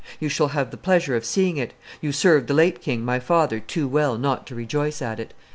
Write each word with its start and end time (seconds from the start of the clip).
You 0.19 0.29
shall 0.29 0.47
have 0.47 0.71
the 0.71 0.77
pleasure 0.77 1.15
of 1.15 1.23
seeing 1.23 1.57
it; 1.57 1.75
you 2.01 2.11
served 2.11 2.47
the 2.47 2.55
late 2.55 2.81
king 2.81 3.05
my 3.05 3.19
father 3.19 3.59
too 3.59 3.87
well 3.87 4.17
not 4.17 4.47
to 4.47 4.55
rejoice 4.55 4.99
at 4.99 5.19
it." 5.19 5.31